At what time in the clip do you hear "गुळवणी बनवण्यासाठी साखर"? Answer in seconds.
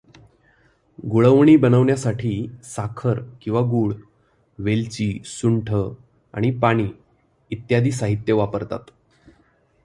1.11-3.19